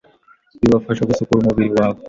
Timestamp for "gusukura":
1.09-1.39